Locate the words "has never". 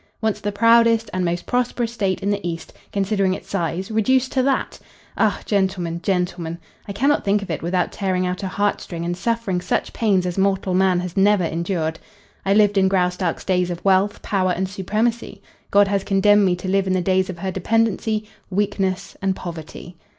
11.01-11.43